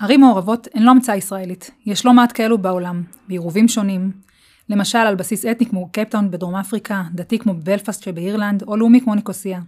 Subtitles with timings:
[0.00, 4.12] ערים מעורבות הן לא המצאה ישראלית, יש לא מעט כאלו בעולם, בעירובים שונים,
[4.68, 9.14] למשל על בסיס אתני כמו קייפטאון בדרום אפריקה, דתי כמו בלפאסט שבאירלנד, או לאומי כמו
[9.14, 9.60] ניקוסיה.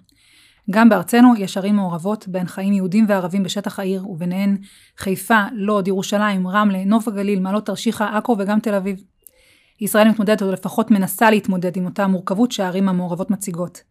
[0.70, 4.56] גם בארצנו יש ערים מעורבות, בהן חיים יהודים וערבים בשטח העיר, וביניהן
[4.98, 9.02] חיפה, לוד, ירושלים, רמלה, נוף הגליל, מעלות תרשיחא, עכו וגם תל אביב.
[9.80, 13.82] ישראל מתמודדת, או לפחות מנסה להתמודד עם אותה מורכבות שהערים המעורבות מציגות.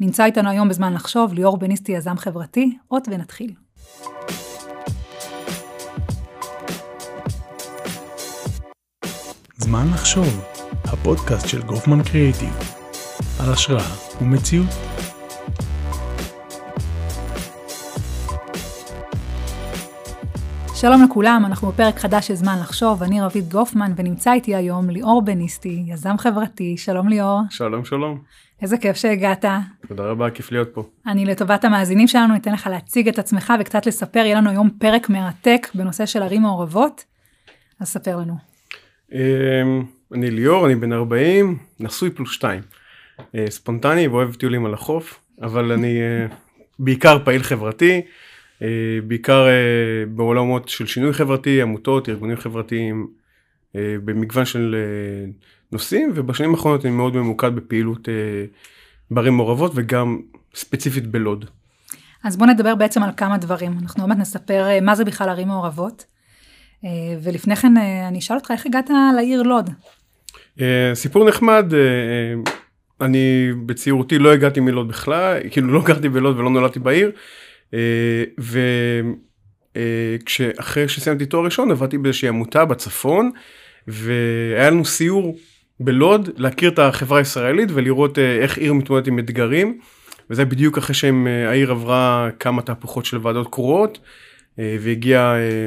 [0.00, 3.52] נמצא איתנו היום בזמן לחשוב, ליאור בניסטי, יזם חברתי, אות ונתחיל.
[9.68, 10.44] זמן לחשוב,
[10.84, 12.58] הפודקאסט של גופמן קריאיטיב,
[13.40, 14.66] על השראה ומציאות.
[20.74, 25.22] שלום לכולם, אנחנו בפרק חדש של זמן לחשוב, אני רבית גופמן ונמצא איתי היום ליאור
[25.22, 27.40] בניסטי, יזם חברתי, שלום ליאור.
[27.50, 28.18] שלום שלום.
[28.62, 29.44] איזה כיף שהגעת.
[29.88, 30.82] תודה רבה, כיף להיות פה.
[31.06, 35.08] אני לטובת המאזינים שלנו אתן לך להציג את עצמך וקצת לספר, יהיה לנו היום פרק
[35.08, 37.04] מרתק בנושא של ערים מעורבות,
[37.80, 38.47] אז ספר לנו.
[39.12, 42.62] אמ, אני ליאור, אני בן 40, נשוי פלוס 2.
[43.34, 46.26] אה, ספונטני ואוהב טיולים על החוף, אבל אני אה,
[46.78, 48.00] בעיקר פעיל חברתי,
[48.62, 48.68] אה,
[49.06, 49.46] בעיקר
[50.08, 53.06] בעולמות של שינוי חברתי, עמותות, ארגונים חברתיים,
[53.74, 54.76] במגוון של
[55.72, 58.08] נושאים, ובשנים האחרונות אני מאוד ממוקד בפעילות
[59.10, 60.20] בערים מעורבות וגם
[60.54, 61.44] ספציפית בלוד.
[62.24, 63.78] אז בוא נדבר בעצם על כמה דברים.
[63.82, 66.04] אנחנו באמת נספר מה זה בכלל ערים מעורבות.
[66.84, 66.90] אה,
[67.22, 69.70] ולפני כן אה, אני אשאל אותך איך הגעת לעיר לוד.
[70.60, 71.72] אה, סיפור נחמד,
[73.00, 77.10] אני בצעירותי לא הגעתי מלוד בכלל, כאילו לא גרתי בלוד ולא נולדתי בעיר.
[79.74, 83.30] וכשאחרי שסיימתי תואר ראשון עבדתי באיזושהי עמותה בצפון
[83.88, 85.36] והיה לנו סיור
[85.80, 89.78] בלוד להכיר את החברה הישראלית ולראות איך עיר מתמודדת עם אתגרים.
[90.30, 93.98] וזה בדיוק אחרי שהעיר עברה כמה תהפוכות של ועדות קרואות
[94.58, 95.66] והגיע אה,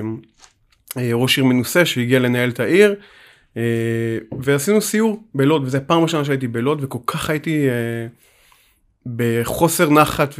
[0.97, 2.95] ראש עיר מנוסה שהגיע לנהל את העיר.
[3.57, 8.07] אה, ועשינו סיור בלוד, וזו הפעם הראשונה שהייתי בלוד, וכל כך הייתי אה,
[9.05, 10.35] בחוסר נחת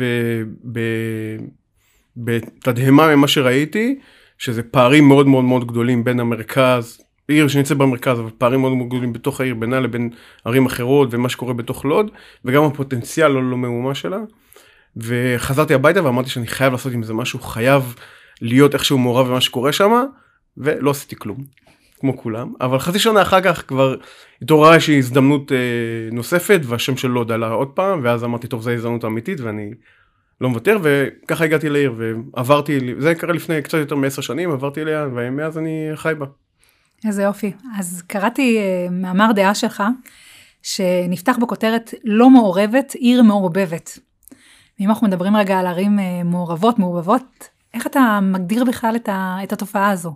[2.18, 4.00] ובתדהמה ממה שראיתי,
[4.38, 8.88] שזה פערים מאוד מאוד מאוד גדולים בין המרכז, עיר שנמצאת במרכז, אבל פערים מאוד מאוד
[8.88, 10.10] גדולים בתוך העיר בינה לבין
[10.46, 12.12] ערים אחרות ומה שקורה בתוך לוד,
[12.46, 14.20] וגם הפוטנציאל לא, לא ממומש שלה.
[14.98, 17.96] וחזרתי הביתה ואמרתי שאני חייב לעשות עם זה משהו, חייב
[18.42, 19.92] להיות איכשהו מעורב במה שקורה שם.
[20.58, 21.38] ולא עשיתי כלום,
[22.00, 23.96] כמו כולם, אבל חצי שנה אחר כך כבר
[24.42, 25.58] התעוררה איזושהי הזדמנות אה,
[26.12, 29.72] נוספת והשם של לוד עלה עוד פעם, ואז אמרתי טוב זו הזדמנות אמיתית ואני
[30.42, 35.08] לא מוותר, וככה הגעתי לעיר ועברתי, זה קרה לפני קצת יותר מעשר שנים, עברתי אליה
[35.16, 36.26] ומאז אני חי בה.
[37.06, 37.52] איזה יופי.
[37.78, 39.84] אז קראתי אה, מאמר דעה שלך,
[40.64, 44.00] שנפתח בכותרת לא מעורבת, עיר מעורבבת.
[44.80, 49.38] ואם אנחנו מדברים רגע על ערים אה, מעורבות, מעורבבות, איך אתה מגדיר בכלל את, ה,
[49.44, 50.16] את התופעה הזו?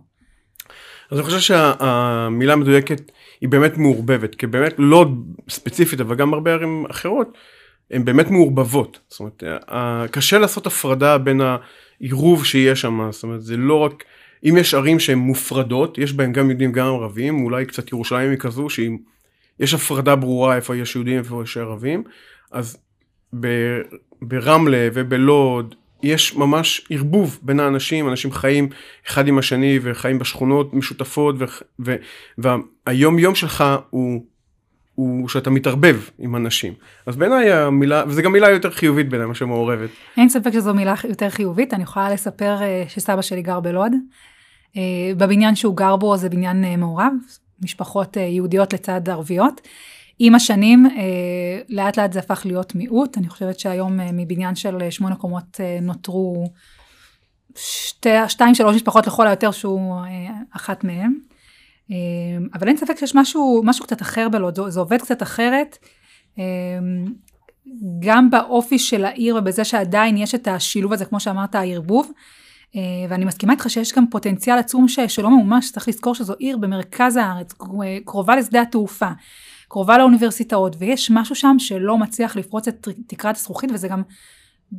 [1.12, 3.12] אז אני חושב שהמילה המדויקת
[3.42, 5.06] היא באמת מעורבבת, כי באמת לא
[5.50, 7.38] ספציפית, אבל גם הרבה ערים אחרות,
[7.92, 9.00] הן באמת מעורבבות.
[9.08, 9.44] זאת אומרת,
[10.12, 14.04] קשה לעשות הפרדה בין העירוב שיש שם, זאת אומרת, זה לא רק,
[14.44, 18.40] אם יש ערים שהן מופרדות, יש בהן גם יהודים גם ערבים, אולי קצת ירושלים היא
[18.40, 18.98] כזו, שאם
[19.60, 22.04] יש הפרדה ברורה איפה יש יהודים ואיפה יש ערבים,
[22.52, 22.78] אז
[24.22, 28.70] ברמלה ובלוד יש ממש ערבוב בין האנשים, אנשים חיים
[29.08, 31.36] אחד עם השני וחיים בשכונות משותפות
[32.38, 34.26] והיום יום שלך הוא,
[34.96, 36.74] הוא שאתה מתערבב עם אנשים.
[37.06, 39.90] אז בעיניי המילה, וזה גם מילה יותר חיובית בעיניי מאשר מעורבת.
[40.18, 43.92] אין ספק שזו מילה יותר חיובית, אני יכולה לספר אה, שסבא שלי גר בלוד.
[44.78, 44.82] אה,
[45.18, 47.14] בבניין שהוא גר בו זה בניין אה, מעורב,
[47.62, 49.62] משפחות יהודיות לצד ערביות.
[50.20, 53.18] עם השנים, אה, לאט לאט זה הפך להיות מיעוט.
[53.18, 56.46] אני חושבת שהיום אה, מבניין של אה, שמונה קומות נותרו
[57.58, 59.96] שתי, שתיים, שלוש משפחות לכל היותר שהוא
[60.52, 61.14] אחת מהם.
[62.54, 65.78] אבל אין ספק שיש משהו, משהו קצת אחר בלוד, זה עובד קצת אחרת.
[68.00, 72.12] גם באופי של העיר ובזה שעדיין יש את השילוב הזה, כמו שאמרת, הערבוב.
[73.10, 77.54] ואני מסכימה איתך שיש גם פוטנציאל עצום שלא ממומש, צריך לזכור שזו עיר במרכז הארץ,
[78.06, 79.10] קרובה לשדה התעופה.
[79.68, 84.02] קרובה לאוניברסיטאות, ויש משהו שם שלא מצליח לפרוץ את תקרת הזכוכית, וזה גם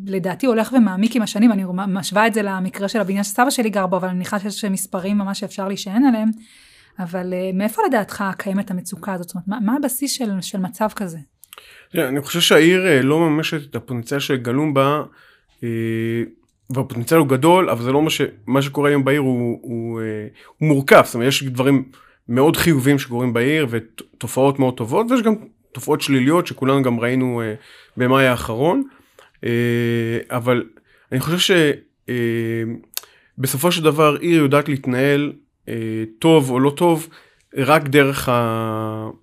[0.06, 3.86] לדעתי הולך ומעמיק עם השנים, אני משווה את זה למקרה של הבניין שסבא שלי גר
[3.86, 6.30] בו, אבל אני מניחה שיש מספרים ממש שאפשר להישען עליהם,
[6.98, 9.28] אבל אה, מאיפה לדעתך קיימת המצוקה הזאת?
[9.28, 11.18] זאת אומרת, מה, מה הבסיס של, של מצב כזה?
[11.94, 15.02] אני חושב שהעיר אה, לא מממשת את הפוטנציאל שגלום בה,
[15.64, 15.68] אה,
[16.70, 20.00] והפוטנציאל הוא גדול, אבל זה לא מה, ש, מה שקורה היום בעיר הוא, הוא, הוא,
[20.56, 21.84] הוא מורכב, זאת אומרת, יש דברים
[22.28, 25.34] מאוד חיובים שקורים בעיר ותופעות מאוד טובות ויש גם
[25.72, 27.62] תופעות שליליות שכולנו גם ראינו uh,
[27.96, 28.82] במאי האחרון
[29.36, 29.38] uh,
[30.30, 30.64] אבל
[31.12, 31.70] אני חושב
[33.38, 35.32] בסופו של דבר עיר יודעת להתנהל
[35.68, 35.74] אה,
[36.18, 37.08] טוב או לא טוב
[37.56, 38.28] רק דרך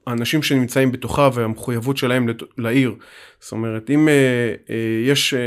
[0.08, 2.96] האנשים שנמצאים בתוכה והמחויבות שלהם לת- לעיר.
[3.40, 4.14] זאת אומרת, אם אה,
[4.70, 5.40] אה, יש אה,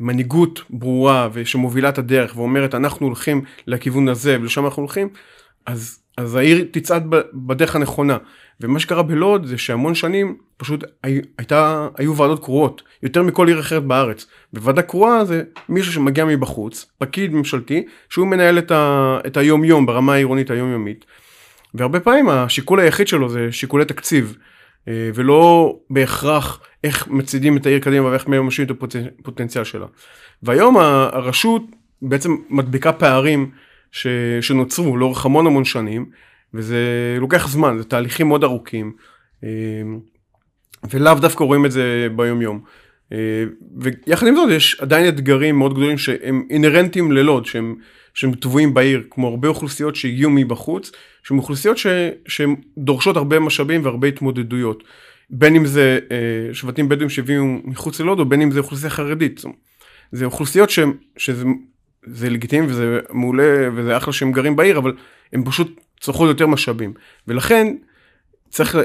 [0.00, 5.08] מנהיגות ברורה ושמובילה את הדרך ואומרת אנחנו הולכים לכיוון הזה ולשם אנחנו הולכים,
[5.66, 8.16] אז, אז העיר תצעד בדרך הנכונה.
[8.60, 13.60] ומה שקרה בלוד זה שהמון שנים פשוט הי- הייתה, היו ועדות קרואות, יותר מכל עיר
[13.60, 14.26] אחרת בארץ.
[14.54, 19.86] וועדה קרואה זה מישהו שמגיע מבחוץ, פקיד ממשלתי, שהוא מנהל את, ה, את היום יום
[19.86, 21.04] ברמה העירונית היומיומית.
[21.74, 24.36] והרבה פעמים השיקול היחיד שלו זה שיקולי תקציב,
[24.88, 28.70] אה, ולא בהכרח איך מצעידים את העיר קדימה ואיך מממשים את
[29.20, 29.86] הפוטנציאל שלה.
[30.42, 31.62] והיום הרשות
[32.02, 33.50] בעצם מדביקה פערים
[33.96, 34.06] ש,
[34.40, 36.06] שנוצרו לאורך המון המון שנים,
[36.54, 36.78] וזה
[37.20, 38.92] לוקח זמן, זה תהליכים מאוד ארוכים,
[39.44, 39.48] אה,
[40.90, 42.60] ולאו דווקא רואים את זה ביום יום.
[43.12, 43.44] אה,
[44.06, 47.74] ויחד עם זאת יש עדיין אתגרים מאוד גדולים שהם אינהרנטיים ללוד, שהם,
[48.14, 51.86] שהם טבועים בעיר, כמו הרבה אוכלוסיות שהגיעו מבחוץ, שהן אוכלוסיות ש,
[52.28, 54.84] שהן דורשות הרבה משאבים והרבה התמודדויות.
[55.30, 59.42] בין אם זה אה, שבטים בדואים שהביאו מחוץ ללוד, או בין אם זה אוכלוסייה חרדית.
[60.12, 61.44] זה אוכלוסיות שהם, שזה
[62.06, 64.92] זה לגיטימי וזה מעולה וזה אחלה שהם גרים בעיר, אבל
[65.32, 66.92] הם פשוט צורכות יותר משאבים.
[67.28, 67.74] ולכן
[68.50, 68.80] צריך ל,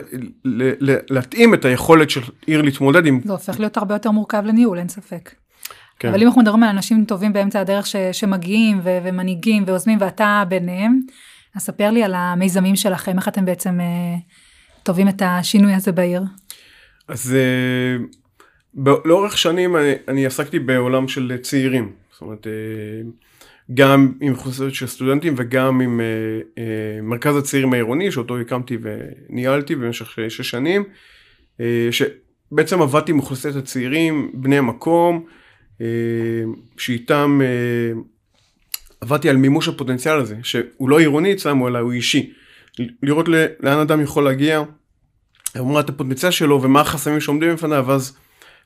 [0.45, 3.21] ל, ל, להתאים את היכולת של עיר להתמודד עם...
[3.25, 5.35] זה הופך להיות הרבה יותר מורכב לניהול, אין ספק.
[5.99, 6.07] כן.
[6.07, 10.43] אבל אם אנחנו מדברים על אנשים טובים באמצע הדרך ש, שמגיעים ו, ומנהיגים ויוזמים ואתה
[10.47, 10.99] ביניהם,
[11.55, 14.15] אז ספר לי על המיזמים שלכם, איך אתם בעצם אה,
[14.83, 16.23] טובים את השינוי הזה בעיר.
[17.07, 18.05] אז אה,
[18.83, 22.00] ב- לאורך שנים אני, אני עסקתי בעולם של צעירים.
[22.21, 22.51] זאת אומרת, אה,
[23.73, 26.05] גם עם אוכלוסיות של סטודנטים וגם עם אה,
[26.57, 30.83] אה, מרכז הצעירים העירוני שאותו הקמתי וניהלתי במשך שש שנים.
[31.91, 35.25] שבעצם עבדתי עם אוכלוסיית הצעירים, בני המקום,
[36.77, 37.39] שאיתם
[39.01, 42.33] עבדתי על מימוש הפוטנציאל הזה, שהוא לא עירוני אצלם אלא הוא אישי.
[43.03, 43.27] לראות
[43.59, 44.63] לאן אדם יכול להגיע,
[45.57, 48.17] אמרת הפוטנציאל שלו ומה החסמים שעומדים בפניו, ואז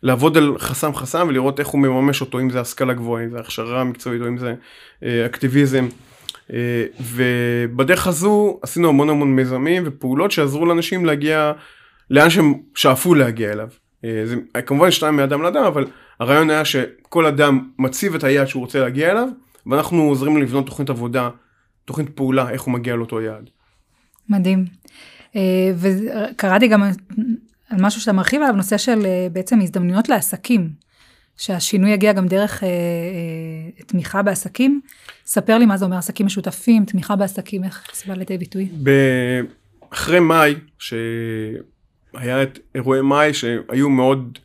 [0.04, 3.40] לעבוד על חסם חסם ולראות איך הוא מממש אותו, אם זה השכלה גבוהה, אם זה
[3.40, 4.56] הכשרה מקצועית או אם זה
[5.04, 5.88] אה, אקטיביזם.
[6.54, 11.52] אה, ובדרך הזו עשינו המון המון מיזמים ופעולות שעזרו לאנשים להגיע
[12.10, 13.70] לאן שהם שאפו להגיע אליו.
[14.06, 15.86] אה, זה כמובן שתיים מאדם לאדם, אבל
[16.20, 19.28] הרעיון היה שכל אדם מציב את היעד שהוא רוצה להגיע אליו,
[19.68, 21.30] ואנחנו עוזרים לבנות תוכנית עבודה,
[21.86, 23.50] תוכנית פעולה, איך הוא מגיע לאותו יעד.
[24.30, 24.66] מדהים.
[25.76, 26.84] וקראתי גם
[27.76, 30.70] על משהו שאתה מרחיב עליו, נושא של אה, בעצם הזדמנויות לעסקים,
[31.38, 34.82] שהשינוי יגיע גם דרך אה, אה, תמיכה בעסקים.
[35.26, 38.70] ספר לי מה זה אומר עסקים משותפים, תמיכה בעסקים, איך זה בא לידי ביטוי.
[38.84, 39.42] ב-
[39.90, 44.40] אחרי מאי, שהיה את אירועי מאי שהיו מאוד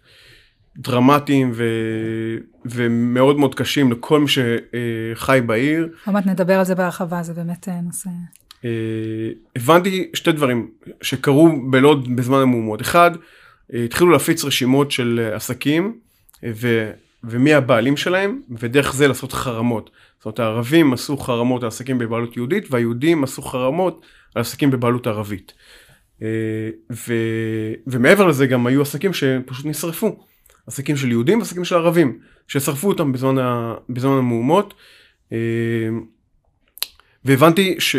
[0.76, 1.64] דרמטיים ו...
[2.64, 7.68] ומאוד מאוד קשים לכל מי שחי בעיר, עוד מעט נדבר על זה בהרחבה, זה באמת
[7.68, 8.08] אה, נושא...
[8.64, 8.70] אה,
[9.56, 10.70] הבנתי שתי דברים
[11.02, 12.80] שקרו בלוד בזמן המהומות.
[12.80, 13.10] אחד,
[13.74, 15.98] אה, התחילו להפיץ רשימות של אה, עסקים
[16.54, 16.90] ו...
[17.24, 19.90] ומי הבעלים שלהם, ודרך זה לעשות חרמות.
[20.18, 25.06] זאת אומרת, הערבים עשו חרמות על עסקים בבעלות יהודית, והיהודים עשו חרמות על עסקים בבעלות
[25.06, 25.52] ערבית.
[26.92, 27.14] ו...
[27.86, 30.26] ומעבר לזה גם היו עסקים שפשוט נשרפו.
[30.66, 32.18] עסקים של יהודים ועסקים של ערבים,
[32.48, 33.74] ששרפו אותם בזמן, ה...
[33.88, 34.74] בזמן המהומות.
[37.24, 37.96] והבנתי ש...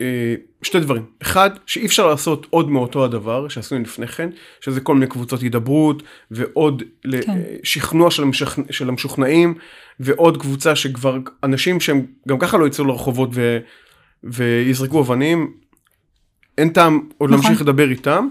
[0.00, 1.04] אה, שתי דברים.
[1.22, 6.02] אחד, שאי אפשר לעשות עוד מאותו הדבר שעשינו לפני כן, שזה כל מיני קבוצות הידברות,
[6.30, 6.82] ועוד
[7.22, 7.38] כן.
[7.62, 8.58] שכנוע של, המשכ...
[8.70, 9.54] של המשוכנעים,
[10.00, 13.58] ועוד קבוצה שכבר אנשים שהם גם ככה לא יצאו לרחובות ו...
[14.24, 15.52] ויזרקו אבנים,
[16.58, 17.44] אין טעם עוד נכון.
[17.44, 18.28] להמשיך לדבר איתם,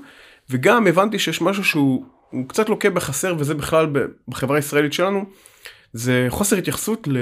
[0.49, 3.87] וגם הבנתי שיש משהו שהוא הוא קצת לוקה בחסר, וזה בכלל
[4.27, 5.25] בחברה הישראלית שלנו,
[5.93, 7.17] זה חוסר התייחסות ל...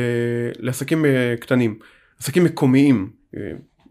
[0.59, 1.79] לעסקים אה, קטנים,
[2.19, 3.09] עסקים מקומיים.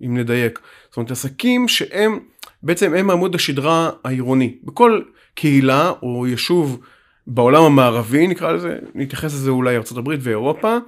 [0.05, 0.59] אם נדייק.
[0.88, 2.19] זאת אומרת עסקים שהם
[2.62, 4.55] בעצם הם עמוד השדרה העירוני.
[4.65, 5.00] בכל
[5.35, 6.81] קהילה או יישוב
[7.26, 10.79] בעולם המערבי נקרא לזה, נתייחס לזה אולי ארה"ב ואירופה,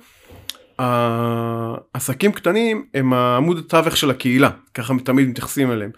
[0.78, 5.90] העסקים קטנים הם העמוד התווך של הקהילה, ככה תמיד מתייחסים אליהם,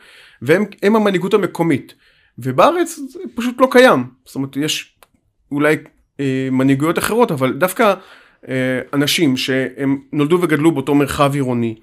[0.42, 1.94] והם הם המנהיגות המקומית.
[2.38, 4.96] ובארץ זה פשוט לא קיים, זאת אומרת יש
[5.52, 5.76] אולי
[6.20, 7.94] אה, מנהיגויות אחרות, אבל דווקא
[8.48, 11.74] אה, אנשים שהם נולדו וגדלו באותו מרחב עירוני,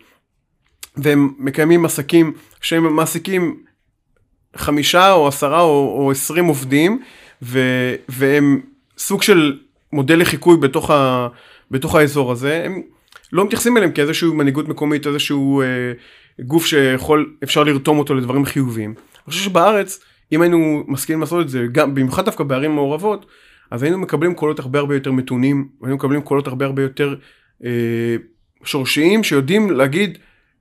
[0.98, 3.63] והם מקיימים עסקים שהם מעסיקים
[4.56, 7.01] חמישה או עשרה או, או עשרים עובדים
[7.42, 7.60] ו,
[8.10, 8.62] והם
[8.98, 9.60] סוג של
[9.94, 11.27] מודל לחיקוי בתוך, ה,
[11.72, 12.82] בתוך האזור הזה הם
[13.34, 15.66] לא מתייחסים אליהם כאיזושהי מנהיגות מקומית איזשהו אה,
[16.39, 18.89] גוף שיכול אפשר לרתום אותו לדברים חיוביים.
[18.89, 20.00] אני חושב שבארץ
[20.32, 23.25] אם היינו מסכימים לעשות את זה גם במיוחד דווקא בערים מעורבות
[23.72, 27.16] אז היינו מקבלים קולות הרבה הרבה יותר מתונים היינו מקבלים קולות הרבה הרבה יותר
[27.66, 28.16] אה,
[28.63, 30.18] שורשיים שיודעים להגיד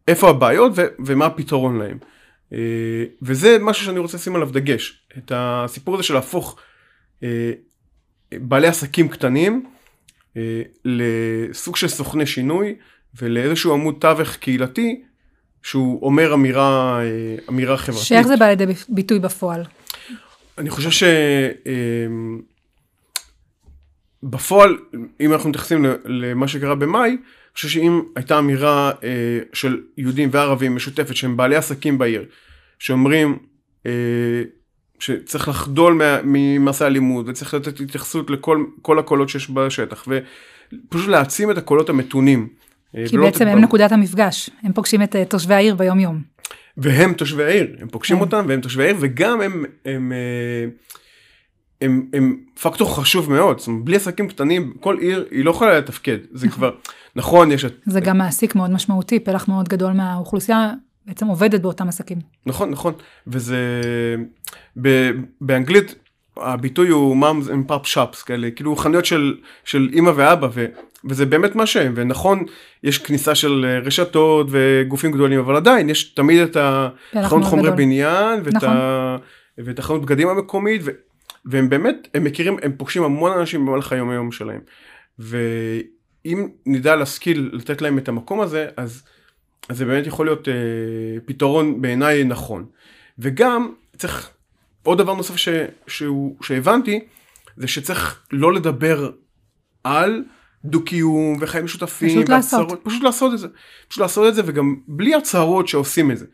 [0.08, 1.98] איפה הבעיות ו- ומה הפתרון להם.
[2.52, 6.58] אה, וזה משהו שאני רוצה לשים עליו דגש, את הסיפור הזה של להפוך
[7.22, 7.52] אה,
[8.32, 9.66] בעלי עסקים קטנים
[10.36, 12.74] אה, לסוג של סוכני שינוי
[13.20, 15.02] ולאיזשהו עמוד תווך קהילתי
[15.62, 17.00] שהוא אומר אמירה,
[17.48, 18.06] אמירה חברתית.
[18.06, 19.64] שאיך זה בא לידי ביטוי בפועל?
[20.58, 21.04] אני חושב ש...
[24.22, 24.78] בפועל,
[25.20, 27.16] אם אנחנו מתייחסים למה שקרה במאי,
[27.56, 32.24] חושב שאם הייתה אמירה אה, של יהודים וערבים משותפת שהם בעלי עסקים בעיר,
[32.78, 33.38] שאומרים
[33.86, 33.90] אה,
[34.98, 41.88] שצריך לחדול ממעשה הלימוד וצריך לתת התייחסות לכל הקולות שיש בשטח ופשוט להעצים את הקולות
[41.88, 42.48] המתונים.
[42.96, 46.22] אה, כי בעצם הם נקודת המפגש, הם פוגשים את אה, תושבי העיר ביום יום.
[46.76, 48.22] והם תושבי העיר, הם פוגשים כן.
[48.22, 50.68] אותם והם תושבי העיר וגם הם, הם, הם אה,
[51.80, 55.78] הם, הם פקטור חשוב מאוד, זאת אומרת, בלי עסקים קטנים, כל עיר היא לא יכולה
[55.78, 56.70] לתפקד, זה כבר,
[57.16, 57.66] נכון, יש...
[57.86, 60.72] זה גם מעסיק מאוד משמעותי, פלח מאוד גדול מהאוכלוסייה
[61.06, 62.18] בעצם עובדת באותם עסקים.
[62.46, 62.92] נכון, נכון,
[63.26, 63.80] וזה,
[64.82, 65.94] ב, באנגלית
[66.36, 70.66] הביטוי הוא moms and pop shops, כאלה, כאילו חנויות של, של אימא ואבא, ו,
[71.04, 72.44] וזה באמת מה שהם, ונכון,
[72.82, 76.56] יש כניסה של רשתות וגופים גדולים, אבל עדיין יש תמיד את
[77.14, 77.76] החנות חומרי גדול.
[77.76, 78.68] בניין, ואת, נכון.
[78.68, 79.16] ה,
[79.58, 80.90] ואת החנות בגדים המקומית, ו,
[81.46, 84.60] והם באמת, הם מכירים, הם פוגשים המון אנשים במהלך היום היום שלהם.
[85.18, 89.02] ואם נדע להשכיל לתת להם את המקום הזה, אז,
[89.68, 90.54] אז זה באמת יכול להיות אה,
[91.24, 92.66] פתרון בעיניי נכון.
[93.18, 94.30] וגם צריך,
[94.82, 95.48] עוד דבר נוסף ש,
[95.86, 97.00] שהוא, שהבנתי,
[97.56, 99.10] זה שצריך לא לדבר
[99.84, 100.24] על
[100.64, 102.08] דו-קיום וחיים משותפים.
[102.08, 102.84] פשוט והצהרות, לעשות.
[102.84, 103.48] פשוט לעשות את זה.
[103.88, 106.26] פשוט לעשות את זה וגם בלי הצהרות שעושים את זה.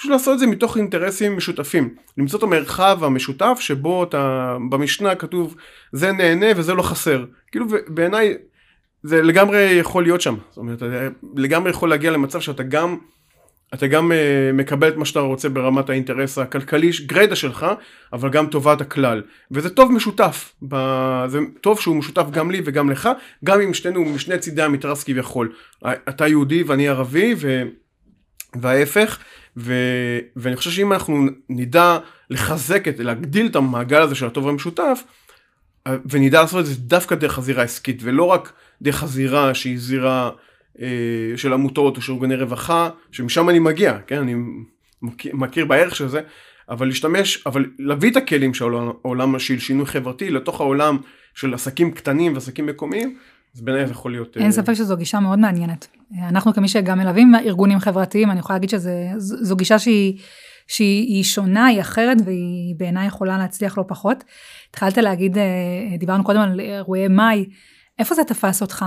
[0.00, 1.94] פשוט לעשות את זה מתוך אינטרסים משותפים.
[2.18, 5.56] למצוא את המרחב המשותף שבו אתה, במשנה כתוב
[5.92, 7.24] זה נהנה וזה לא חסר.
[7.52, 8.34] כאילו בעיניי
[9.02, 10.36] זה לגמרי יכול להיות שם.
[10.48, 12.96] זאת אומרת, אתה לגמרי יכול להגיע למצב שאתה גם,
[13.74, 14.14] אתה גם uh,
[14.56, 17.66] מקבל את מה שאתה רוצה ברמת האינטרס הכלכלי, גריידה שלך,
[18.12, 19.22] אבל גם טובת הכלל.
[19.50, 20.54] וזה טוב משותף.
[20.68, 20.76] ב...
[21.26, 23.08] זה טוב שהוא משותף גם לי וגם לך,
[23.44, 25.52] גם אם שנינו משני צידי המתרס כביכול.
[25.84, 27.62] אתה יהודי ואני ערבי ו...
[28.54, 29.18] וההפך.
[29.56, 29.74] ו,
[30.36, 31.98] ואני חושב שאם אנחנו נדע
[32.30, 35.02] לחזק את, להגדיל את המעגל הזה של הטוב המשותף,
[35.86, 38.52] אה, ונדע לעשות את זה דווקא דרך הזירה העסקית, ולא רק
[38.82, 40.30] דרך הזירה שהיא זירה
[40.80, 40.86] אה,
[41.36, 44.34] של עמותות או של ארגוני רווחה, שמשם אני מגיע, כן, אני
[45.02, 46.20] מכיר, מכיר בערך של זה,
[46.68, 50.98] אבל להשתמש, אבל להביא את הכלים של העולם של שינוי חברתי לתוך העולם
[51.34, 53.16] של עסקים קטנים ועסקים מקומיים,
[53.54, 54.36] אז בעיניי זה יכול להיות...
[54.36, 55.99] אין אה, ספק שזו גישה מאוד מעניינת.
[56.18, 60.18] אנחנו כמי שגם מלווים ארגונים חברתיים, אני יכולה להגיד שזו גישה שהיא,
[60.66, 64.24] שהיא שונה, היא אחרת, והיא בעיניי יכולה להצליח לא פחות.
[64.70, 67.48] התחלת להגיד, אה, דיברנו קודם על אירועי מאי,
[67.98, 68.84] איפה זה תפס אותך?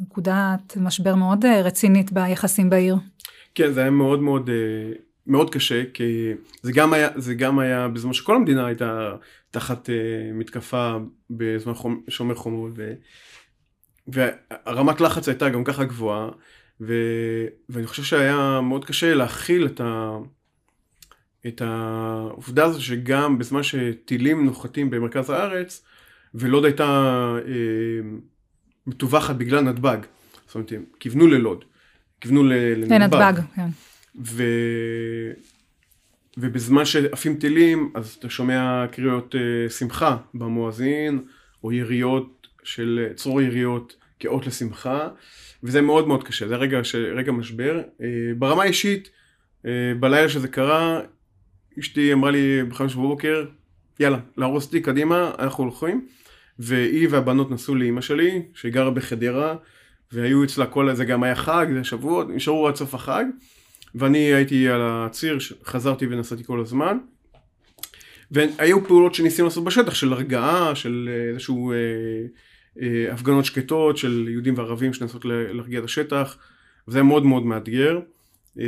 [0.00, 2.96] נקודת משבר מאוד אה, רצינית ביחסים בעיר.
[3.54, 4.50] כן, זה היה מאוד מאוד,
[5.26, 6.30] מאוד קשה, כי
[6.62, 9.12] זה גם היה, זה גם היה בזמן שכל המדינה הייתה
[9.50, 9.90] תחת
[10.34, 10.96] מתקפה
[11.30, 11.72] בזמן
[12.08, 12.72] שומר חומות.
[14.08, 16.28] והרמת לחץ הייתה גם ככה גבוהה,
[16.80, 16.94] ו...
[17.68, 20.18] ואני חושב שהיה מאוד קשה להכיל את, ה...
[21.46, 25.84] את העובדה הזו שגם בזמן שטילים נוחתים במרכז הארץ,
[26.34, 26.84] ולוד הייתה
[27.46, 28.18] אה,
[28.86, 29.98] מטווחת בגלל נתב"ג,
[30.46, 31.64] זאת אומרת, הם כיוונו ללוד,
[32.20, 32.92] כיוונו לנתב"ג.
[32.92, 33.68] לנתב"ג, כן.
[34.24, 34.42] ו...
[36.36, 41.24] ובזמן שעפים טילים, אז אתה שומע קריאות אה, שמחה במואזין,
[41.64, 42.33] או יריות
[42.64, 45.08] של צרור יריות כאות לשמחה,
[45.62, 46.94] וזה מאוד מאוד קשה, זה רגע, ש...
[46.94, 47.82] רגע משבר.
[48.02, 48.06] אה,
[48.38, 49.10] ברמה האישית,
[49.66, 51.00] אה, בלילה שזה קרה,
[51.78, 53.44] אשתי אמרה לי בחמש בבוקר,
[54.00, 56.06] יאללה, להרוס אותי קדימה, אנחנו הולכים.
[56.58, 59.56] והיא והבנות נסעו לאימא שלי, שהיא גרה בחדרה,
[60.12, 63.24] והיו אצלה כל, זה גם היה חג, זה שבועות, נשארו עד סוף החג,
[63.94, 66.98] ואני הייתי על הציר, חזרתי ונסעתי כל הזמן.
[68.30, 72.26] והיו פעולות שניסינו לעשות בשטח, של הרגעה, של איזשהו אה, אה,
[73.12, 76.36] הפגנות שקטות של יהודים וערבים שנסות להרגיע את השטח,
[76.88, 78.00] וזה היה מאוד מאוד מאתגר.
[78.58, 78.64] אה,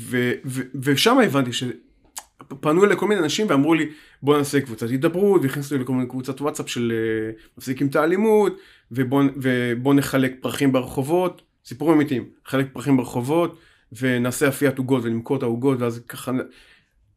[0.00, 3.88] ו, ו, ושם הבנתי שפנו אליי כל מיני אנשים ואמרו לי
[4.22, 8.58] בוא נעשה קבוצת הידברות והכניסו לי לכל מיני קבוצת וואטסאפ של אה, מפסיקים את האלימות
[8.90, 13.58] ובוא, ובוא נחלק פרחים ברחובות, סיפורים אמיתיים, נחלק פרחים ברחובות
[14.00, 16.32] ונעשה אפיית עוגות ונמכור את העוגות ואז ככה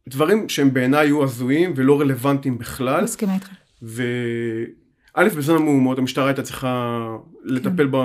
[0.08, 3.04] דברים שהם בעיניי היו הזויים ולא רלוונטיים בכלל.
[3.04, 3.50] מסכימה איתך.
[5.20, 7.08] א', בזמן המהומות המשטרה הייתה צריכה
[7.44, 7.98] לטפל ב,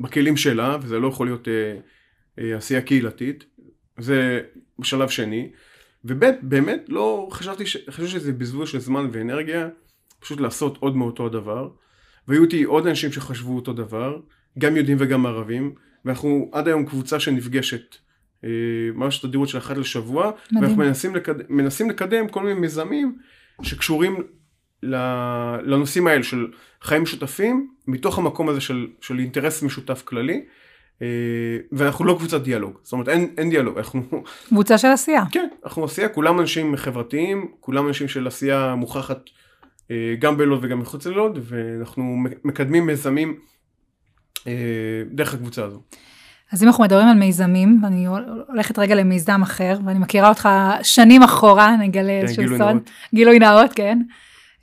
[0.00, 1.76] בכלים שלה, וזה לא יכול להיות אה,
[2.38, 3.44] אה, עשייה קהילתית,
[3.98, 4.40] זה
[4.78, 5.50] בשלב שני,
[6.04, 7.76] וב', באמת לא חשבתי, ש...
[7.90, 9.68] חשבתי שזה בזבוז של זמן ואנרגיה,
[10.20, 11.68] פשוט לעשות עוד מאותו הדבר,
[12.28, 14.20] והיו איתי עוד אנשים שחשבו אותו דבר,
[14.58, 15.74] גם יהודים וגם ערבים,
[16.04, 17.96] ואנחנו עד היום קבוצה שנפגשת
[18.44, 18.48] אה,
[18.94, 20.62] ממש תדירות של אחת לשבוע, מדהים.
[20.64, 21.34] ואנחנו מנסים, לקד...
[21.48, 23.18] מנסים לקדם כל מיני מיזמים
[23.62, 24.22] שקשורים
[25.62, 26.46] לנושאים האלה של
[26.82, 30.44] חיים משותפים, מתוך המקום הזה של, של אינטרס משותף כללי,
[31.02, 31.06] אה,
[31.72, 34.02] ואנחנו לא קבוצת דיאלוג, זאת אומרת אין, אין דיאלוג, אנחנו,
[34.48, 35.24] קבוצה של עשייה.
[35.30, 39.20] כן, אנחנו עשייה, כולם אנשים חברתיים, כולם אנשים של עשייה מוכחת
[39.90, 43.38] אה, גם בלוד וגם מחוץ ללוד, ואנחנו מקדמים מיזמים
[44.46, 44.52] אה,
[45.10, 45.80] דרך הקבוצה הזו.
[46.52, 48.06] אז אם אנחנו מדברים על מיזמים, אני
[48.48, 50.48] הולכת רגע למיזם אחר, ואני מכירה אותך
[50.82, 52.68] שנים אחורה, אני אגלה כן, איזשהו גילוי סוד.
[52.68, 52.90] נאות.
[53.14, 53.98] גילוי נאות, כן.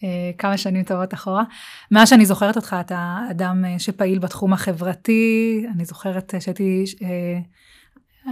[0.04, 1.44] אה, כמה שנים טובות אחורה.
[1.92, 6.86] מאז שאני זוכרת אותך, אתה אדם אה, שפעיל בתחום החברתי, אני זוכרת אה, שהייתי,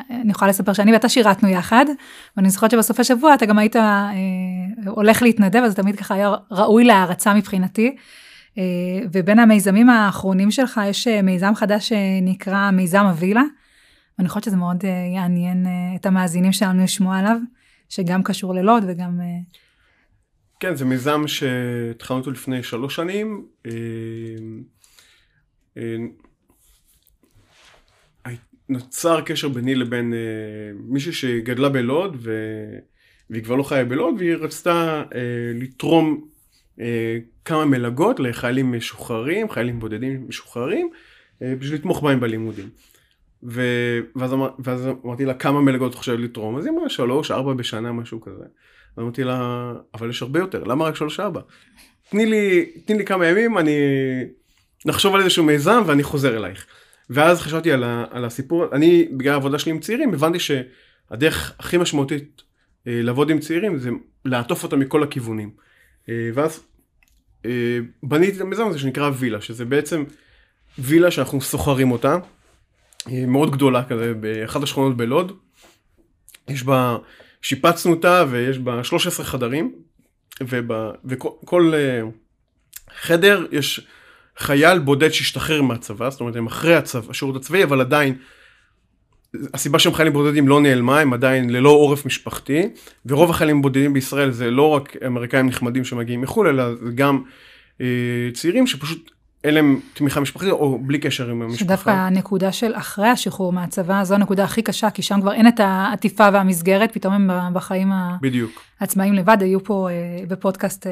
[0.10, 1.86] אני יכולה לספר שאני ואתה שירתנו יחד,
[2.38, 3.76] ואני זוכרת שבסופי שבוע אתה גם היית
[4.86, 7.96] הולך להתנדב, אז זה תמיד ככה היה ראוי להערצה מבחינתי.
[9.12, 13.42] ובין המיזמים האחרונים שלך יש מיזם חדש שנקרא מיזם הווילה.
[14.18, 14.84] ואני חושבת שזה מאוד
[15.16, 17.38] יעניין את המאזינים שלנו לשמוע עליו,
[17.90, 19.20] שגם קשור ללוד וגם...
[20.60, 23.48] כן, זה מיזם שהתחלנו אותו לפני שלוש שנים.
[23.66, 23.72] אה,
[25.78, 25.96] אה,
[28.70, 30.20] נוצר קשר ביני לבין אה,
[30.80, 32.34] מישהי שגדלה בלוד ו...
[33.30, 35.04] והיא כבר לא חיה בלוד והיא רצתה
[35.56, 36.28] לתרום
[37.46, 40.90] כמה מלגות לחיילים משוחררים, חיילים בודדים משוחררים,
[41.42, 42.70] בשביל לתמוך בהם בלימודים.
[43.44, 43.62] ו...
[44.16, 44.50] ואז, אמר...
[44.60, 46.58] ואז אמרתי לה כמה מלגות את חושבת לתרום?
[46.58, 48.44] אז היא אמרה שלוש, ארבע בשנה, משהו כזה.
[48.98, 51.42] אז אמרתי לה, אבל יש הרבה יותר, למה רק שלוש ארבע?
[52.10, 53.78] תני לי, תני לי כמה ימים, אני
[54.86, 56.66] נחשוב על איזשהו מיזם ואני חוזר אלייך.
[57.10, 61.78] ואז חשבתי על, ה, על הסיפור, אני בגלל העבודה שלי עם צעירים הבנתי שהדרך הכי
[61.78, 62.42] משמעותית
[62.88, 63.90] אה, לעבוד עם צעירים זה
[64.26, 65.52] לעטוף אותם מכל הכיוונים.
[66.10, 66.64] אה, ואז
[67.46, 70.04] אה, בניתי את המיזם הזה שנקרא וילה, שזה בעצם
[70.80, 72.18] וילה שאנחנו סוחרים אותה,
[73.12, 75.32] מאוד גדולה כזה, באחת השכונות בלוד.
[76.48, 76.98] יש בה,
[77.42, 79.72] שיפצנו אותה ויש בה 13 חדרים,
[80.42, 82.02] ובא, וכל כל, אה,
[83.02, 83.88] חדר יש
[84.38, 88.16] חייל בודד שהשתחרר מהצבא, זאת אומרת הם אחרי הצבא, השירות הצבאי, אבל עדיין,
[89.54, 92.70] הסיבה שהם חיילים בודדים לא נעלמה, הם עדיין ללא עורף משפחתי,
[93.06, 96.64] ורוב החיילים הבודדים בישראל זה לא רק אמריקאים נחמדים שמגיעים מחו"ל, אלא
[96.96, 97.24] גם
[97.82, 99.12] אה, צעירים שפשוט
[99.44, 101.60] אין להם תמיכה משפחתית או בלי קשר עם המשפחה.
[101.60, 105.60] שדווקא הנקודה של אחרי השחרור מהצבא, זו הנקודה הכי קשה, כי שם כבר אין את
[105.60, 108.62] העטיפה והמסגרת, פתאום הם בחיים בדיוק.
[108.80, 109.38] העצמאיים לבד.
[109.42, 110.92] היו פה אה, בפודקאסט אה,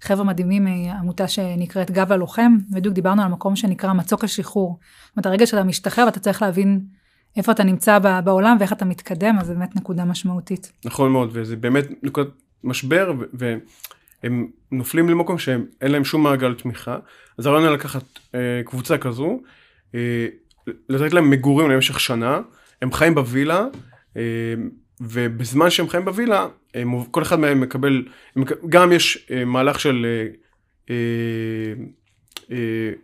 [0.00, 4.78] חבר'ה מדהימים מעמותה שנקראת גב הלוחם, בדיוק דיברנו על מקום שנקרא מצוק השחרור.
[4.80, 6.80] זאת אומרת, הרגע שאתה משתחרר ואתה צריך להבין
[7.36, 10.72] איפה אתה נמצא בעולם ואיך אתה מתקדם, אז זו באמת נקודה משמעותית.
[10.84, 12.28] נכון מאוד, וזה באמת נקודת
[12.64, 13.56] משבר, ו-
[14.22, 16.98] והם נופלים למקום שאין להם שום מעגל תמיכה.
[17.38, 18.04] אז הרעיון היה לקחת
[18.34, 19.40] אה, קבוצה כזו,
[19.94, 20.26] אה,
[20.88, 22.40] לתת להם מגורים למשך שנה,
[22.82, 23.66] הם חיים בווילה,
[24.16, 24.22] אה,
[25.00, 28.04] ובזמן שהם חיים בווילה, הם, כל אחד מהם מקבל,
[28.36, 30.06] הם, גם יש אה, מהלך של
[30.90, 30.94] אה,
[32.50, 32.56] אה,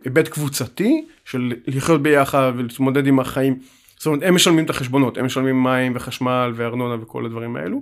[0.03, 3.59] היבט קבוצתי, של לחיות ביחד ולהתמודד עם החיים.
[3.97, 7.81] זאת אומרת, הם משלמים את החשבונות, הם משלמים מים וחשמל וארנונה וכל הדברים האלו,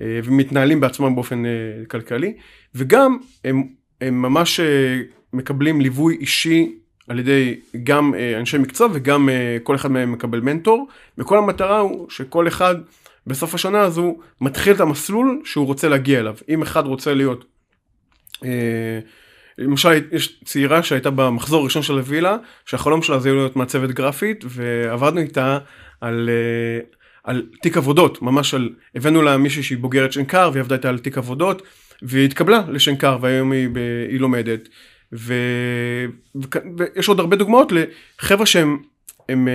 [0.00, 1.50] אה, ומתנהלים בעצמם באופן אה,
[1.90, 2.36] כלכלי,
[2.74, 3.62] וגם הם,
[4.00, 5.00] הם ממש אה,
[5.32, 6.74] מקבלים ליווי אישי
[7.08, 9.28] על ידי גם אנשי מקצוע וגם
[9.62, 12.74] כל אחד מהם מקבל מנטור, וכל המטרה הוא שכל אחד
[13.26, 16.36] בסוף השנה הזו מתחיל את המסלול שהוא רוצה להגיע אליו.
[16.48, 17.44] אם אחד רוצה להיות,
[19.58, 25.20] למשל יש צעירה שהייתה במחזור הראשון של הווילה, שהחלום שלה זה להיות מעצבת גרפית, ועבדנו
[25.20, 25.58] איתה
[26.00, 26.30] על,
[27.24, 30.98] על תיק עבודות, ממש על, הבאנו לה מישהי שהיא בוגרת שנקר, והיא עבדה איתה על
[30.98, 31.62] תיק עבודות,
[32.02, 34.68] והיא התקבלה לשנקר, והיום היא, ב, היא לומדת.
[35.12, 35.34] ו...
[36.34, 36.58] ו...
[36.78, 38.78] ויש עוד הרבה דוגמאות לחבר'ה שהם
[39.28, 39.48] הם,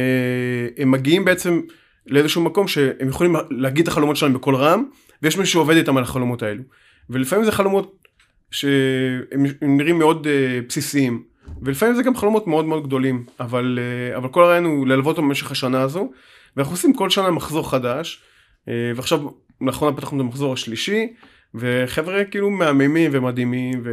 [0.78, 1.62] הם מגיעים בעצם
[2.08, 4.84] לאיזשהו מקום שהם יכולים להגיד את החלומות שלהם בקול רם,
[5.22, 6.64] ויש מישהו שעובד איתם על החלומות האלו.
[7.10, 8.04] ולפעמים זה חלומות
[8.52, 10.30] שהם נראים מאוד uh,
[10.68, 11.24] בסיסיים,
[11.62, 13.80] ולפעמים זה גם חלומות מאוד מאוד גדולים, אבל,
[14.14, 16.12] uh, אבל כל הרעיון הוא ללוות אותם במשך השנה הזו,
[16.58, 18.22] ואנחנו עושים כל שנה מחזור חדש,
[18.66, 19.20] uh, ועכשיו
[19.62, 21.08] לאחרונה פתחנו את המחזור השלישי,
[21.56, 23.82] וחבר'ה כאילו מהממים ומדהימים.
[23.84, 23.90] ו...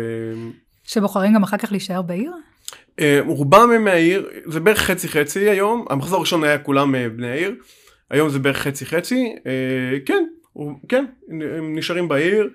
[0.85, 2.33] שבוחרים גם אחר כך להישאר בעיר?
[3.01, 7.31] Uh, רובם הם מהעיר, זה בערך חצי חצי היום, המחזור הראשון היה כולם uh, בני
[7.31, 7.55] העיר,
[8.11, 10.25] היום זה בערך חצי חצי, uh, כן,
[10.89, 12.51] כן, הם נשארים בעיר.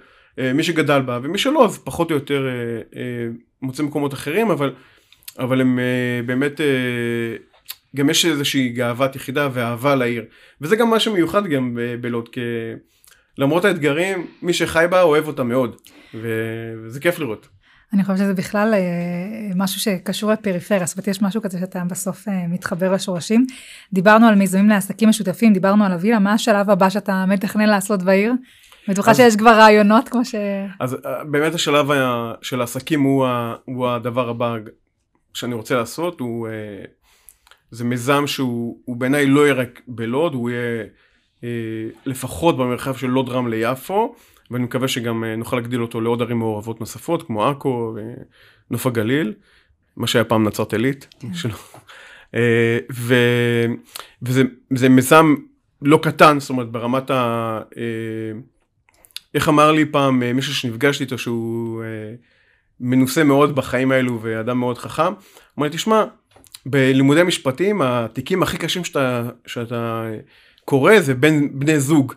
[0.54, 3.28] מי שגדל בה ומי שלא אז פחות או יותר אה, אה,
[3.62, 4.74] מוצא מקומות אחרים אבל
[5.40, 6.66] אבל הם אה, באמת אה,
[7.96, 10.26] גם יש איזושהי גאוות יחידה ואהבה לעיר
[10.62, 12.42] וזה גם משהו מיוחד גם בלוד כי
[13.40, 15.76] למרות האתגרים מי שחי בה אוהב אותה מאוד
[16.14, 17.48] וזה כיף לראות.
[17.94, 22.28] אני חושבת שזה בכלל אה, משהו שקשור לפריפריה, זאת אומרת יש משהו כזה שאתה בסוף
[22.28, 23.46] אה, מתחבר לשורשים.
[23.94, 28.34] דיברנו על מיזמים לעסקים משותפים, דיברנו על הווילה, מה השלב הבא שאתה מתכנן לעשות בעיר?
[28.88, 30.36] בטוחה שיש כבר רעיונות כמו ש...
[30.80, 31.88] אז אה, באמת השלב
[32.42, 34.56] של העסקים הוא, ה, הוא הדבר הבא
[35.34, 36.48] שאני רוצה לעשות, הוא,
[37.72, 40.84] זה מיזם שהוא בעיניי לא יהיה רק בלוד, הוא יהיה
[42.06, 44.16] לפחות במרחב של לוד רם ליפו.
[44.52, 47.96] ואני מקווה שגם אה, נוכל להגדיל אותו לעוד ערים מעורבות נוספות, כמו עכו
[48.70, 49.34] ונוף הגליל,
[49.98, 51.08] מה שהיה פעם נצרת עילית.
[51.20, 51.50] כן.
[52.36, 53.16] אה, ו,
[54.22, 55.36] וזה מיזם
[55.82, 57.62] לא קטן, זאת אומרת ברמת ה...
[57.78, 58.40] אה,
[59.34, 61.84] איך אמר לי פעם מישהו שנפגשתי איתו שהוא
[62.80, 65.14] מנוסה מאוד בחיים האלו ואדם מאוד חכם,
[65.58, 66.06] אמר לי תשמע,
[66.66, 70.10] בלימודי משפטים התיקים הכי קשים שאתה, שאתה
[70.70, 72.14] קורא זה בין בני זוג.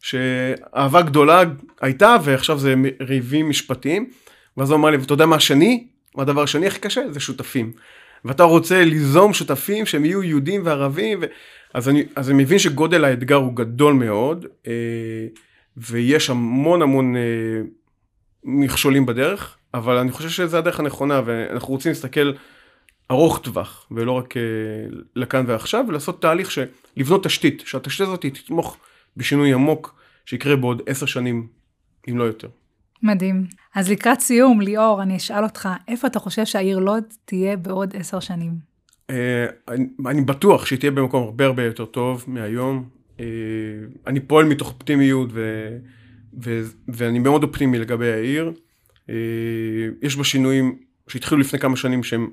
[0.00, 1.42] שאהבה גדולה
[1.80, 4.10] הייתה ועכשיו זה ריבים משפטיים.
[4.56, 5.86] ואז הוא אמר לי, ואתה יודע מה השני?
[6.16, 7.00] מה הדבר השני הכי קשה?
[7.10, 7.72] זה שותפים.
[8.24, 11.26] ואתה רוצה ליזום שותפים שהם יהיו יהודים וערבים, ו...
[11.74, 14.72] אז, אני, אז אני מבין שגודל האתגר הוא גדול מאוד, אה,
[15.76, 17.20] ויש המון המון אה,
[18.44, 22.32] מכשולים בדרך, אבל אני חושב שזו הדרך הנכונה, ואנחנו רוצים להסתכל
[23.10, 24.42] ארוך טווח, ולא רק אה,
[25.16, 26.64] לכאן ועכשיו, ולעשות תהליך של
[26.96, 28.76] לבנות תשתית, שהתשתית הזאת תתמוך
[29.16, 31.46] בשינוי עמוק שיקרה בעוד עשר שנים,
[32.08, 32.48] אם לא יותר.
[33.02, 33.44] מדהים.
[33.74, 38.20] אז לקראת סיום, ליאור, אני אשאל אותך, איפה אתה חושב שהעיר לוד תהיה בעוד עשר
[38.20, 38.52] שנים?
[39.10, 39.14] Uh,
[39.68, 42.88] אני, אני בטוח שהיא תהיה במקום הרבה הרבה יותר טוב מהיום.
[43.16, 43.20] Uh,
[44.06, 45.68] אני פועל מתוך אופטימיות ו,
[46.42, 48.52] ו, ואני מאוד אופטימי לגבי העיר.
[49.06, 49.10] Uh,
[50.02, 50.78] יש בה שינויים
[51.08, 52.30] שהתחילו לפני כמה שנים שהם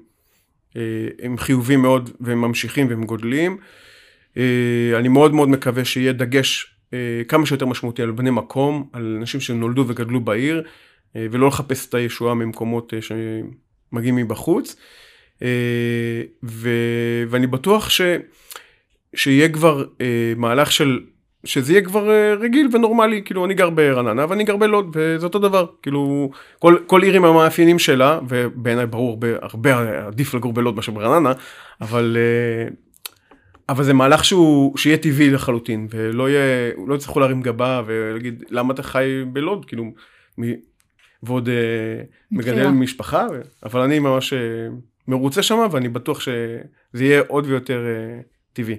[0.74, 0.76] uh,
[1.24, 3.58] הם חיובים מאוד והם ממשיכים והם גודלים.
[3.58, 3.64] Uh,
[4.96, 9.40] אני מאוד מאוד מקווה שיהיה דגש אה, כמה שיותר משמעותי על בני מקום, על אנשים
[9.40, 10.64] שנולדו וגדלו בעיר,
[11.16, 14.76] אה, ולא לחפש את הישועה ממקומות אה, שמגיעים מבחוץ.
[16.44, 16.70] ו,
[17.30, 18.02] ואני בטוח ש,
[19.16, 19.86] שיהיה כבר
[20.38, 21.00] מהלך של,
[21.44, 25.66] שזה יהיה כבר רגיל ונורמלי, כאילו אני גר ברעננה ואני גר בלוד, וזה אותו דבר,
[25.82, 30.92] כאילו כל, כל עיר עם המאפיינים שלה, ובעיניי ברור הרבה, הרבה עדיף לגור בלוד מאשר
[30.92, 31.34] ברעננה,
[31.82, 32.18] אבל
[33.70, 38.74] אבל זה מהלך שהוא, שיהיה טבעי לחלוטין, ולא יהיה, לא יצטרכו להרים גבה ולהגיד, למה
[38.74, 39.66] אתה חי בלוד?
[39.66, 39.84] כאילו,
[40.40, 40.44] מ...
[41.24, 43.28] ועוד אה, מגדל משפחה,
[43.64, 44.40] אבל אני ממש אה,
[45.08, 48.22] מרוצה שם, ואני בטוח שזה יהיה עוד ויותר אה,
[48.54, 48.78] טבעי.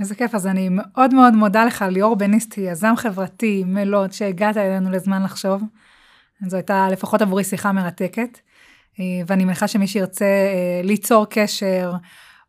[0.00, 4.90] איזה כיף, אז אני מאוד מאוד מודה לך, ליאור בניסטי, יזם חברתי מלוד, שהגעת אלינו
[4.90, 5.62] לזמן לחשוב.
[6.46, 8.38] זו הייתה לפחות עבורי שיחה מרתקת,
[9.26, 10.26] ואני מניחה שמי שירצה
[10.84, 11.92] ליצור קשר,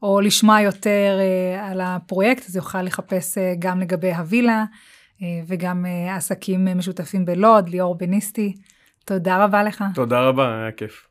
[0.05, 4.65] או לשמוע יותר אה, על הפרויקט, אז יוכל לחפש אה, גם לגבי הווילה
[5.21, 8.53] אה, וגם עסקים משותפים בלוד, ליאור בניסטי.
[9.05, 9.83] תודה רבה לך.
[9.95, 11.07] תודה רבה, היה כיף.